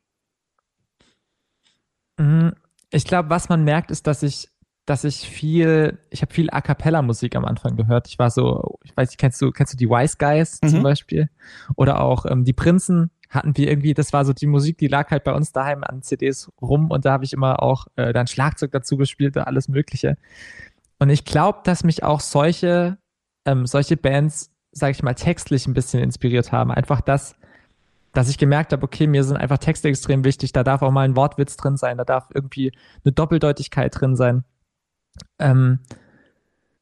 [2.18, 2.52] Mhm.
[2.90, 4.48] Ich glaube, was man merkt, ist, dass ich,
[4.86, 8.08] dass ich viel, ich habe viel A cappella Musik am Anfang gehört.
[8.08, 10.68] Ich war so, ich weiß nicht, kennst du, kennst du die Wise Guys mhm.
[10.68, 11.28] zum Beispiel?
[11.76, 15.10] Oder auch ähm, die Prinzen hatten wir irgendwie, das war so die Musik, die lag
[15.10, 18.26] halt bei uns daheim an CDs rum und da habe ich immer auch äh, dann
[18.26, 20.16] Schlagzeug dazu gespielt und alles Mögliche.
[20.98, 22.98] Und ich glaube, dass mich auch solche,
[23.44, 26.70] ähm, solche Bands, sage ich mal, textlich ein bisschen inspiriert haben.
[26.70, 27.36] Einfach das,
[28.18, 30.50] dass ich gemerkt habe, okay, mir sind einfach Texte extrem wichtig.
[30.50, 32.72] Da darf auch mal ein Wortwitz drin sein, da darf irgendwie
[33.04, 34.42] eine Doppeldeutigkeit drin sein.
[35.38, 35.78] Ähm,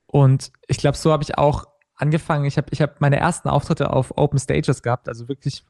[0.07, 3.93] und ich glaube, so habe ich auch angefangen, ich habe ich hab meine ersten Auftritte
[3.93, 5.63] auf Open Stages gehabt, also wirklich,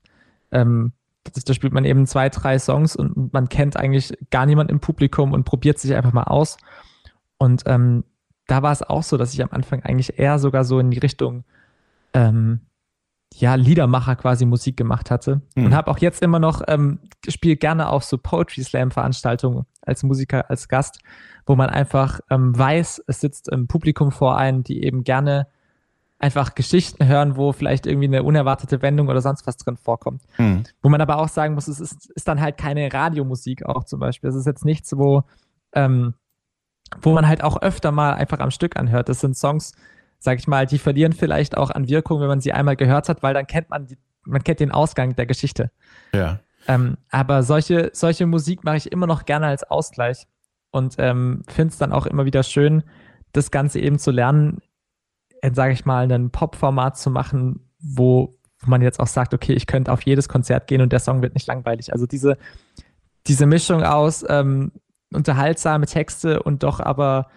[0.53, 0.93] ähm,
[1.25, 5.33] da spielt man eben zwei, drei Songs und man kennt eigentlich gar niemand im Publikum
[5.33, 6.59] und probiert sich einfach mal aus.
[7.39, 8.05] Und ähm,
[8.47, 11.01] da war es auch so, dass ich am Anfang eigentlich eher sogar so in die
[11.01, 11.43] Richtung
[12.15, 12.61] ähm,
[13.35, 15.43] ja, Liedermacher quasi Musik gemacht hatte.
[15.55, 15.67] Mhm.
[15.67, 20.03] Und habe auch jetzt immer noch, ähm, spiele gerne auch so Poetry Slam Veranstaltungen als
[20.03, 21.01] Musiker, als Gast,
[21.45, 25.49] wo man einfach ähm, weiß, es sitzt im Publikum vor einem, die eben gerne
[26.19, 30.23] einfach Geschichten hören, wo vielleicht irgendwie eine unerwartete Wendung oder sonst was drin vorkommt.
[30.39, 30.65] Mhm.
[30.81, 34.01] Wo man aber auch sagen muss, es ist, ist dann halt keine Radiomusik auch zum
[34.01, 34.31] Beispiel.
[34.31, 35.25] Es ist jetzt nichts, wo,
[35.75, 36.15] ähm,
[37.03, 39.09] wo man halt auch öfter mal einfach am Stück anhört.
[39.11, 39.73] Das sind Songs,
[40.19, 43.23] sag ich mal, die verlieren vielleicht auch an Wirkung, wenn man sie einmal gehört hat,
[43.23, 45.71] weil dann kennt man die, man kennt den Ausgang der Geschichte.
[46.13, 46.41] Ja.
[46.69, 50.27] Ähm, aber solche, solche Musik mache ich immer noch gerne als Ausgleich
[50.71, 52.83] und ähm, finde es dann auch immer wieder schön,
[53.33, 54.61] das Ganze eben zu lernen,
[55.43, 59.53] in, sage ich mal, ein Pop-Format zu machen, wo, wo man jetzt auch sagt, okay,
[59.53, 61.93] ich könnte auf jedes Konzert gehen und der Song wird nicht langweilig.
[61.93, 62.37] Also diese,
[63.27, 64.73] diese Mischung aus ähm,
[65.13, 67.29] unterhaltsame Texte und doch aber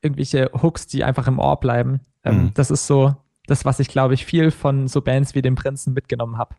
[0.00, 2.00] irgendwelche Hooks, die einfach im Ohr bleiben.
[2.24, 2.50] Ähm, mhm.
[2.54, 3.14] Das ist so
[3.46, 6.54] das, was ich, glaube ich, viel von so Bands wie dem Prinzen mitgenommen habe.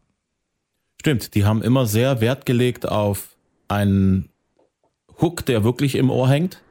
[0.99, 3.35] Stimmt, die haben immer sehr Wert gelegt auf
[3.67, 4.29] einen
[5.21, 6.61] Hook, der wirklich im Ohr hängt.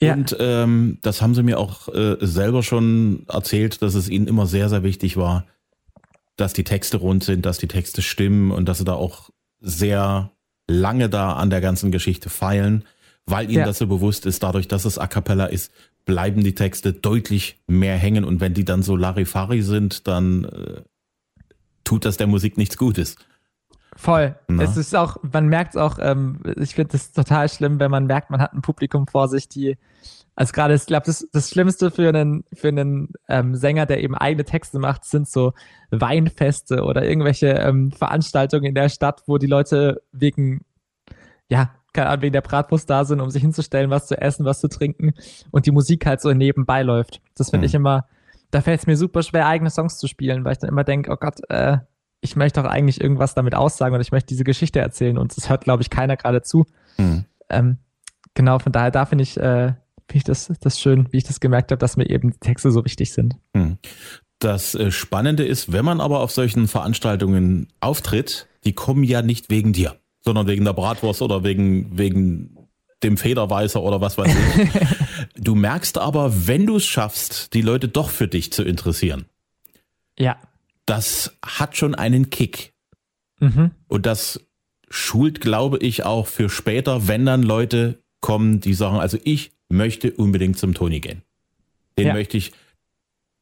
[0.00, 0.14] Ja.
[0.14, 4.46] Und ähm, das haben sie mir auch äh, selber schon erzählt, dass es ihnen immer
[4.46, 5.46] sehr, sehr wichtig war,
[6.36, 10.32] dass die Texte rund sind, dass die Texte stimmen und dass sie da auch sehr
[10.68, 12.84] lange da an der ganzen Geschichte feilen,
[13.24, 13.66] weil ihnen ja.
[13.66, 15.72] das so bewusst ist, dadurch, dass es A cappella ist,
[16.06, 20.82] bleiben die Texte deutlich mehr hängen und wenn die dann so Larifari sind, dann äh,
[21.84, 23.16] tut das der Musik nichts Gutes.
[23.96, 24.36] Voll.
[24.46, 24.62] Na?
[24.62, 28.06] Es ist auch, man merkt es auch, ähm, ich finde es total schlimm, wenn man
[28.06, 29.78] merkt, man hat ein Publikum vor sich, die,
[30.36, 34.14] also gerade, ich glaube, das, das Schlimmste für einen, für einen ähm, Sänger, der eben
[34.14, 35.54] eigene Texte macht, sind so
[35.90, 40.60] Weinfeste oder irgendwelche ähm, Veranstaltungen in der Stadt, wo die Leute wegen,
[41.48, 44.60] ja, keine Ahnung, wegen der Bratwurst da sind, um sich hinzustellen, was zu essen, was
[44.60, 45.14] zu trinken
[45.50, 47.20] und die Musik halt so nebenbei läuft.
[47.34, 47.68] Das finde mhm.
[47.68, 48.06] ich immer,
[48.50, 51.10] da fällt es mir super schwer, eigene Songs zu spielen, weil ich dann immer denke,
[51.10, 51.78] oh Gott, äh,
[52.20, 55.48] ich möchte doch eigentlich irgendwas damit aussagen und ich möchte diese Geschichte erzählen und es
[55.48, 56.64] hört, glaube ich, keiner gerade zu.
[56.98, 57.24] Mhm.
[57.48, 57.78] Ähm,
[58.34, 59.74] genau, von daher, da finde ich, äh,
[60.08, 62.70] find ich das, das schön, wie ich das gemerkt habe, dass mir eben die Texte
[62.70, 63.36] so wichtig sind.
[63.54, 63.78] Mhm.
[64.38, 69.48] Das äh, Spannende ist, wenn man aber auf solchen Veranstaltungen auftritt, die kommen ja nicht
[69.48, 72.68] wegen dir, sondern wegen der Bratwurst oder wegen, wegen
[73.02, 74.70] dem Federweißer oder was weiß ich.
[75.42, 79.24] du merkst aber, wenn du es schaffst, die Leute doch für dich zu interessieren.
[80.18, 80.36] Ja
[80.86, 82.72] das hat schon einen Kick.
[83.40, 83.72] Mhm.
[83.88, 84.40] Und das
[84.88, 90.12] schult, glaube ich, auch für später, wenn dann Leute kommen, die sagen, also ich möchte
[90.12, 91.22] unbedingt zum Toni gehen.
[91.98, 92.12] Den ja.
[92.14, 92.52] möchte ich,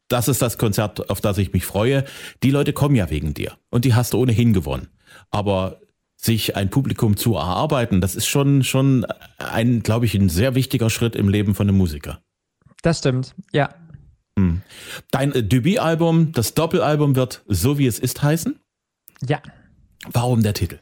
[0.08, 2.04] das ist das Konzert, auf das ich mich freue.
[2.42, 4.88] Die Leute kommen ja wegen dir und die hast du ohnehin gewonnen.
[5.30, 5.80] Aber
[6.24, 9.06] sich ein Publikum zu erarbeiten, das ist schon, schon
[9.38, 12.20] ein, glaube ich, ein sehr wichtiger Schritt im Leben von einem Musiker.
[12.82, 13.74] Das stimmt, ja.
[14.38, 14.62] Hm.
[15.10, 18.58] Dein äh, Debütalbum, das Doppelalbum wird So wie es ist heißen?
[19.26, 19.40] Ja.
[20.10, 20.80] Warum der Titel?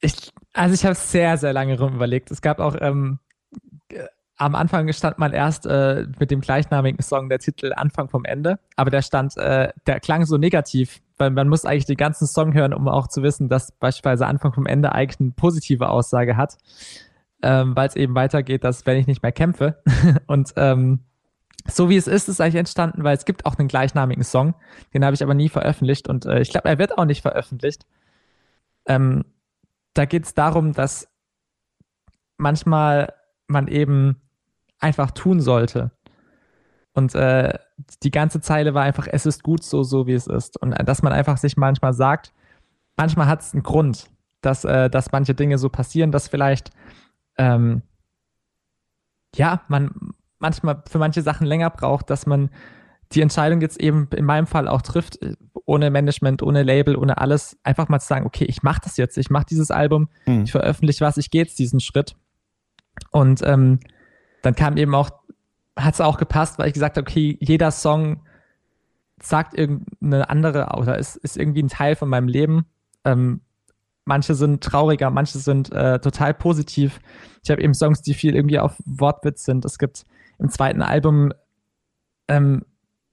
[0.00, 0.14] Ich,
[0.52, 2.30] also ich habe sehr, sehr lange rum überlegt.
[2.30, 3.27] Es gab auch ähm, äh,
[4.38, 8.58] am Anfang stand man erst äh, mit dem gleichnamigen Song der Titel Anfang vom Ende,
[8.76, 12.54] aber der stand, äh, der klang so negativ, weil man muss eigentlich den ganzen Song
[12.54, 16.56] hören, um auch zu wissen, dass beispielsweise Anfang vom Ende eigentlich eine positive Aussage hat,
[17.42, 19.82] ähm, weil es eben weitergeht, dass wenn ich nicht mehr kämpfe.
[20.28, 21.00] Und ähm,
[21.66, 24.54] so wie es ist, ist eigentlich entstanden, weil es gibt auch einen gleichnamigen Song,
[24.94, 27.84] den habe ich aber nie veröffentlicht und äh, ich glaube, er wird auch nicht veröffentlicht.
[28.86, 29.24] Ähm,
[29.92, 31.08] da geht es darum, dass
[32.38, 33.12] manchmal
[33.48, 34.22] man eben
[34.78, 35.90] einfach tun sollte.
[36.92, 37.58] Und äh,
[38.02, 40.60] die ganze Zeile war einfach, es ist gut so, so wie es ist.
[40.60, 42.32] Und äh, dass man einfach sich manchmal sagt,
[42.96, 44.10] manchmal hat es einen Grund,
[44.40, 46.70] dass, äh, dass manche Dinge so passieren, dass vielleicht
[47.36, 47.82] ähm,
[49.34, 49.92] ja, man,
[50.38, 52.50] manchmal für manche Sachen länger braucht, dass man
[53.12, 55.18] die Entscheidung jetzt eben in meinem Fall auch trifft,
[55.64, 59.16] ohne Management, ohne Label, ohne alles, einfach mal zu sagen, okay, ich mache das jetzt,
[59.16, 60.42] ich mache dieses Album, mhm.
[60.42, 62.16] ich veröffentliche was, ich gehe jetzt diesen Schritt.
[63.10, 63.80] Und ähm,
[64.42, 65.10] dann kam eben auch,
[65.76, 68.22] hat es auch gepasst, weil ich gesagt habe, okay, jeder Song
[69.20, 72.66] sagt irgendeine andere oder ist, ist irgendwie ein Teil von meinem Leben.
[73.04, 73.40] Ähm,
[74.04, 77.00] manche sind trauriger, manche sind äh, total positiv.
[77.42, 79.64] Ich habe eben Songs, die viel irgendwie auf Wortwitz sind.
[79.64, 80.04] Es gibt
[80.38, 81.32] im zweiten Album,
[82.28, 82.64] ähm,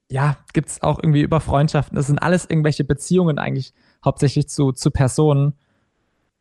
[0.09, 1.95] ja, gibt es auch irgendwie über Freundschaften.
[1.95, 5.53] Das sind alles irgendwelche Beziehungen eigentlich hauptsächlich zu, zu Personen.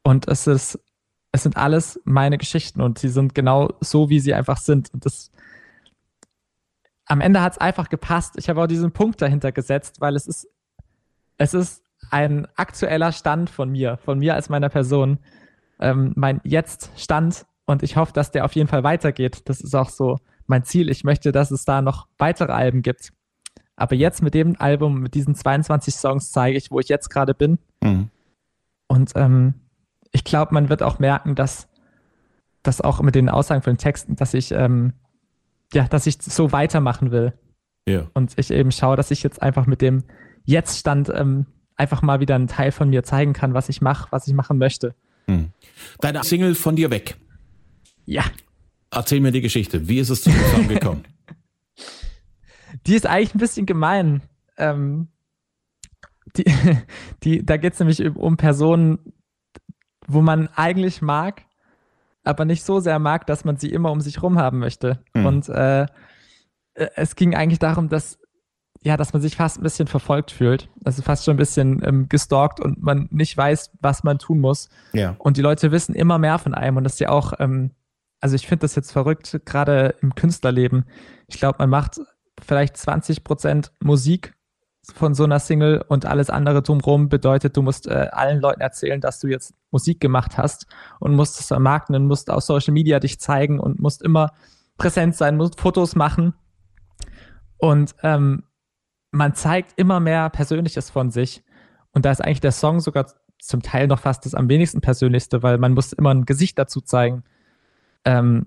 [0.03, 0.79] Und es ist,
[1.35, 4.95] es sind alles meine Geschichten und sie sind genau so, wie sie einfach sind.
[4.95, 5.33] Und das
[7.07, 8.35] am Ende hat es einfach gepasst.
[8.37, 10.47] Ich habe auch diesen Punkt dahinter gesetzt, weil es ist,
[11.37, 15.19] es ist ein aktueller Stand von mir, von mir als meiner Person,
[15.81, 19.43] ähm, mein Jetzt-Stand und ich hoffe, dass der auf jeden Fall weitergeht.
[19.47, 20.89] Das ist auch so mein Ziel.
[20.89, 23.13] Ich möchte, dass es da noch weitere Alben gibt.
[23.75, 27.35] Aber jetzt mit dem Album, mit diesen 22 Songs zeige ich, wo ich jetzt gerade
[27.35, 27.59] bin.
[27.83, 28.11] Mhm.
[28.87, 29.55] Und ähm,
[30.15, 31.69] ich glaube, man wird auch merken, dass
[32.63, 34.95] das auch mit den Aussagen von den Texten, dass ich ähm,
[35.75, 37.35] ja, dass ich so weitermachen will.
[37.87, 38.09] Ja.
[38.15, 40.05] Und ich eben schaue, dass ich jetzt einfach mit dem
[40.45, 41.47] Jetzt-Stand ähm,
[41.77, 44.57] einfach mal wieder einen Teil von mir zeigen kann, was ich mache, was ich machen
[44.57, 44.95] möchte.
[45.27, 45.51] Hm.
[46.01, 47.17] Deine Single von dir weg.
[48.07, 48.25] Ja.
[48.91, 49.89] Erzähl mir die Geschichte.
[49.89, 51.05] Wie ist es zum Song gekommen?
[52.87, 54.23] die ist eigentlich ein bisschen gemein.
[54.57, 55.09] Ähm,
[56.37, 56.45] die,
[57.25, 58.99] die, da geht es nämlich um Personen,
[60.07, 61.43] wo man eigentlich mag,
[62.25, 65.01] aber nicht so sehr mag, dass man sie immer um sich rum haben möchte.
[65.15, 65.27] Mhm.
[65.27, 65.87] Und äh, äh,
[66.97, 68.19] es ging eigentlich darum, dass
[68.85, 70.69] ja, dass man sich fast ein bisschen verfolgt fühlt.
[70.85, 74.69] Also fast schon ein bisschen ähm, gestalkt und man nicht weiß, was man tun muss.
[74.93, 75.17] Ja.
[75.19, 76.77] Und die Leute wissen immer mehr von einem.
[76.77, 77.71] Und das ist ja auch, ähm,
[78.21, 80.85] also ich finde das jetzt verrückt, gerade im Künstlerleben.
[81.29, 81.99] Ich glaube, man macht
[82.43, 84.35] vielleicht 20 Prozent Musik
[84.93, 89.01] von so einer Single und alles andere drumherum bedeutet, du musst äh, allen Leuten erzählen,
[89.01, 90.67] dass du jetzt Musik gemacht hast
[91.01, 94.33] und musst es vermarkten und musst auf Social Media dich zeigen und musst immer
[94.77, 96.35] präsent sein, musst Fotos machen.
[97.57, 98.45] Und ähm,
[99.11, 101.45] man zeigt immer mehr Persönliches von sich.
[101.93, 103.07] Und da ist eigentlich der Song sogar
[103.41, 106.81] zum Teil noch fast das am wenigsten Persönlichste, weil man muss immer ein Gesicht dazu
[106.81, 107.25] zeigen.
[108.05, 108.47] Ähm,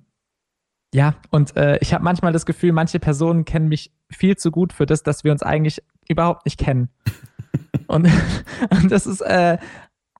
[0.93, 4.73] ja, und äh, ich habe manchmal das Gefühl, manche Personen kennen mich viel zu gut
[4.73, 6.89] für das, dass wir uns eigentlich überhaupt nicht kennen.
[7.87, 8.09] und,
[8.69, 9.57] und das ist, äh,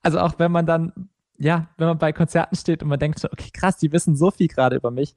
[0.02, 3.50] also auch wenn man dann, ja, wenn man bei Konzerten steht und man denkt, okay,
[3.54, 5.16] krass, die wissen so viel gerade über mich.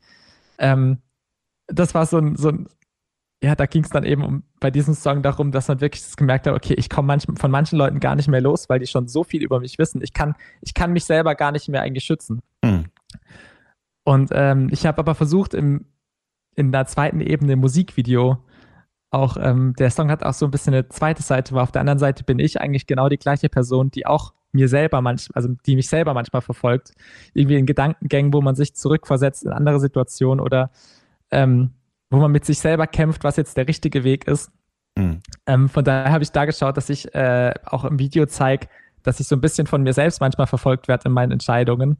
[0.58, 0.98] Ähm,
[1.66, 2.68] das war so ein, so ein,
[3.42, 6.16] ja, da ging es dann eben um, bei diesem Song darum, dass man wirklich das
[6.16, 8.86] gemerkt hat, okay, ich komme manch, von manchen Leuten gar nicht mehr los, weil die
[8.86, 10.02] schon so viel über mich wissen.
[10.02, 12.42] Ich kann, ich kann mich selber gar nicht mehr eigentlich schützen.
[12.62, 12.84] Mhm.
[14.04, 15.86] Und ähm, ich habe aber versucht, im,
[16.54, 18.44] in der zweiten Ebene im Musikvideo
[19.10, 21.80] auch, ähm, der Song hat auch so ein bisschen eine zweite Seite, weil auf der
[21.80, 25.54] anderen Seite bin ich eigentlich genau die gleiche Person, die auch mir selber manchmal, also
[25.66, 26.92] die mich selber manchmal verfolgt,
[27.34, 30.70] irgendwie in Gedankengängen, wo man sich zurückversetzt in andere Situationen oder
[31.30, 31.70] ähm,
[32.10, 34.50] wo man mit sich selber kämpft, was jetzt der richtige Weg ist.
[34.96, 35.20] Mhm.
[35.46, 38.66] Ähm, von daher habe ich da geschaut, dass ich äh, auch im Video zeige,
[39.02, 41.98] dass ich so ein bisschen von mir selbst manchmal verfolgt werde in meinen Entscheidungen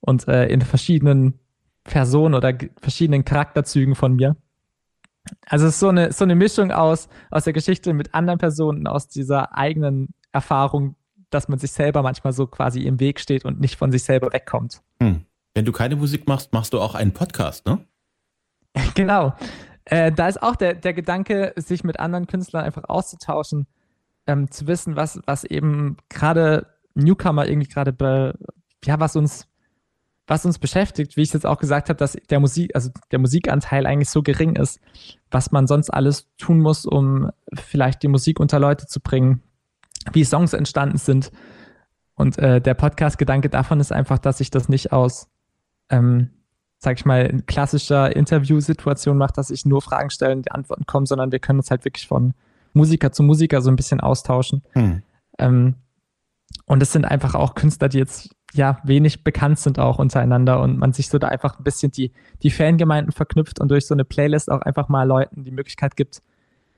[0.00, 1.38] und äh, in verschiedenen
[1.84, 4.36] Personen oder verschiedenen Charakterzügen von mir.
[5.46, 8.86] Also es ist so eine, so eine Mischung aus, aus der Geschichte mit anderen Personen,
[8.86, 10.96] aus dieser eigenen Erfahrung,
[11.30, 14.32] dass man sich selber manchmal so quasi im Weg steht und nicht von sich selber
[14.32, 14.82] wegkommt.
[15.00, 15.24] Hm.
[15.54, 17.84] Wenn du keine Musik machst, machst du auch einen Podcast, ne?
[18.94, 19.34] Genau.
[19.84, 23.66] Äh, da ist auch der, der Gedanke, sich mit anderen Künstlern einfach auszutauschen,
[24.26, 28.38] ähm, zu wissen, was, was eben gerade Newcomer irgendwie gerade,
[28.84, 29.48] ja, was uns
[30.32, 33.84] was uns beschäftigt, wie ich jetzt auch gesagt habe, dass der Musik, also der Musikanteil
[33.84, 34.80] eigentlich so gering ist,
[35.30, 39.42] was man sonst alles tun muss, um vielleicht die Musik unter Leute zu bringen,
[40.14, 41.32] wie Songs entstanden sind.
[42.14, 45.28] Und äh, der Podcast-Gedanke davon ist einfach, dass ich das nicht aus,
[45.90, 46.30] ähm,
[46.78, 50.86] sag ich mal, in klassischer Interviewsituation mache, dass ich nur Fragen stelle und die Antworten
[50.86, 52.32] kommen, sondern wir können uns halt wirklich von
[52.72, 54.62] Musiker zu Musiker so ein bisschen austauschen.
[54.72, 55.02] Hm.
[55.38, 55.74] Ähm,
[56.64, 60.78] und es sind einfach auch Künstler, die jetzt ja wenig bekannt sind auch untereinander und
[60.78, 62.12] man sich so da einfach ein bisschen die,
[62.42, 66.22] die Fangemeinden verknüpft und durch so eine Playlist auch einfach mal Leuten die Möglichkeit gibt,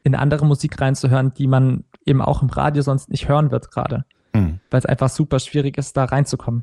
[0.02, 4.04] in andere Musik reinzuhören, die man eben auch im Radio sonst nicht hören wird gerade.
[4.34, 4.60] Mhm.
[4.70, 6.62] Weil es einfach super schwierig ist, da reinzukommen.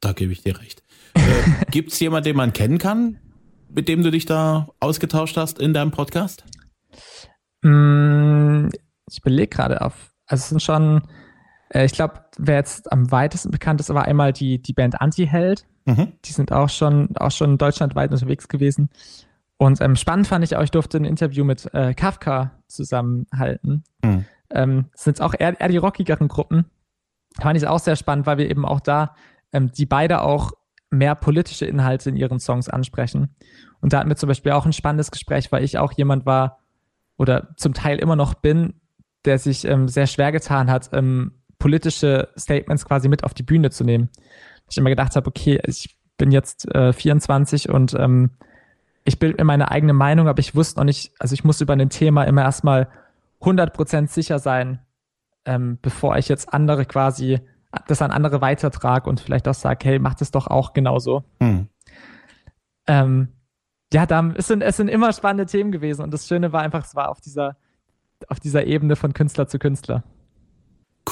[0.00, 0.82] Da gebe ich dir recht.
[1.14, 1.20] äh,
[1.70, 3.18] Gibt es jemanden, den man kennen kann,
[3.68, 6.44] mit dem du dich da ausgetauscht hast in deinem Podcast?
[7.62, 8.68] Mm,
[9.08, 11.02] ich belege gerade auf, also es sind schon
[11.70, 15.64] äh, ich glaube, wer jetzt am weitesten bekannt ist, war einmal die, die Band Anti-Held.
[15.86, 16.12] Mhm.
[16.24, 18.90] Die sind auch schon, auch schon deutschlandweit unterwegs gewesen.
[19.56, 23.84] Und ähm, spannend fand ich auch, ich durfte ein Interview mit äh, Kafka zusammenhalten.
[24.02, 24.24] Mhm.
[24.50, 26.66] Ähm, sind auch eher, eher die rockigeren Gruppen.
[27.40, 29.14] Fand ich auch sehr spannend, weil wir eben auch da,
[29.52, 30.52] ähm, die beide auch
[30.90, 33.36] mehr politische Inhalte in ihren Songs ansprechen.
[33.80, 36.58] Und da hatten wir zum Beispiel auch ein spannendes Gespräch, weil ich auch jemand war
[37.16, 38.74] oder zum Teil immer noch bin,
[39.24, 43.70] der sich ähm, sehr schwer getan hat, ähm, politische Statements quasi mit auf die Bühne
[43.70, 44.08] zu nehmen.
[44.68, 48.30] Ich immer gedacht habe, okay, ich bin jetzt äh, 24 und ähm,
[49.04, 51.74] ich bilde mir meine eigene Meinung, aber ich wusste noch nicht, also ich muss über
[51.74, 52.88] ein Thema immer erstmal
[53.40, 54.80] 100% sicher sein,
[55.44, 57.40] ähm, bevor ich jetzt andere quasi,
[57.86, 61.24] das an andere weitertrage und vielleicht auch sage, hey, mach das doch auch genauso.
[61.40, 61.68] Hm.
[62.86, 63.28] Ähm,
[63.92, 66.84] ja, da, es, sind, es sind immer spannende Themen gewesen und das Schöne war einfach,
[66.84, 67.56] es war auf dieser,
[68.28, 70.04] auf dieser Ebene von Künstler zu Künstler.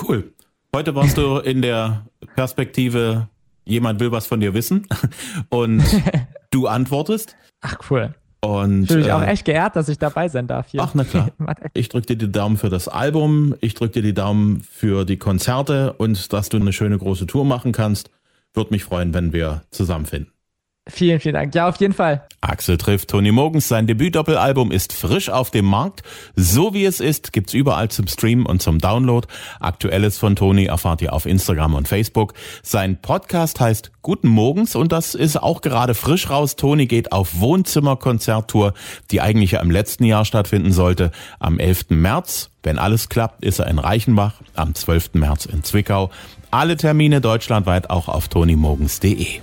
[0.00, 0.32] Cool.
[0.74, 3.28] Heute warst du in der Perspektive,
[3.64, 4.86] jemand will was von dir wissen
[5.48, 5.82] und
[6.50, 7.36] du antwortest.
[7.62, 8.14] Ach, cool.
[8.40, 10.80] Und, ich fühle mich äh, auch echt geehrt, dass ich dabei sein darf hier.
[10.82, 11.30] Ach, na klar.
[11.74, 15.16] Ich drücke dir die Daumen für das Album, ich drücke dir die Daumen für die
[15.16, 18.10] Konzerte und dass du eine schöne große Tour machen kannst.
[18.54, 20.32] Würde mich freuen, wenn wir zusammenfinden.
[20.90, 21.54] Vielen, vielen Dank.
[21.54, 22.22] Ja, auf jeden Fall.
[22.40, 23.68] Axel trifft Toni Mogens.
[23.68, 26.02] Sein Debütdoppelalbum ist frisch auf dem Markt.
[26.34, 29.26] So wie es ist, gibt's überall zum Streamen und zum Download.
[29.60, 32.32] Aktuelles von Toni erfahrt ihr auf Instagram und Facebook.
[32.62, 36.56] Sein Podcast heißt Guten Morgens und das ist auch gerade frisch raus.
[36.56, 38.72] Toni geht auf Wohnzimmerkonzerttour,
[39.10, 41.10] die eigentlich ja im letzten Jahr stattfinden sollte.
[41.38, 41.90] Am 11.
[41.90, 44.34] März, wenn alles klappt, ist er in Reichenbach.
[44.54, 45.14] Am 12.
[45.14, 46.10] März in Zwickau.
[46.50, 49.40] Alle Termine deutschlandweit auch auf tonimogens.de.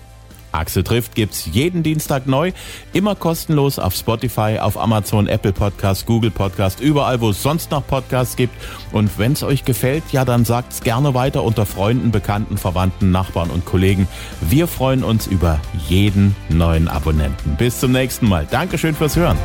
[0.60, 2.52] Axel trifft gibt's jeden Dienstag neu,
[2.94, 7.86] immer kostenlos auf Spotify, auf Amazon, Apple Podcast, Google Podcast, überall, wo es sonst noch
[7.86, 8.54] Podcasts gibt.
[8.92, 13.66] Und wenn's euch gefällt, ja, dann sagt's gerne weiter unter Freunden, Bekannten, Verwandten, Nachbarn und
[13.66, 14.08] Kollegen.
[14.42, 17.56] Wir freuen uns über jeden neuen Abonnenten.
[17.58, 18.48] Bis zum nächsten Mal.
[18.50, 19.38] Dankeschön fürs Hören.